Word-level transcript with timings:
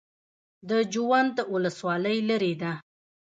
د 0.69 0.71
جوند 0.93 1.35
ولسوالۍ 1.53 2.17
لیرې 2.27 2.53
ده 2.61 2.71